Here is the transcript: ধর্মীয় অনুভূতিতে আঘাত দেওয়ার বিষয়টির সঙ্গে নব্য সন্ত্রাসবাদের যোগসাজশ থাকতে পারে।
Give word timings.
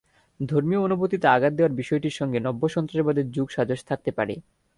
ধর্মীয় 0.39 0.81
অনুভূতিতে 0.81 1.25
আঘাত 1.27 1.53
দেওয়ার 1.55 1.77
বিষয়টির 1.79 2.17
সঙ্গে 2.19 2.39
নব্য 2.39 2.63
সন্ত্রাসবাদের 2.75 3.25
যোগসাজশ 3.31 3.79
থাকতে 3.89 4.11
পারে। 4.17 4.35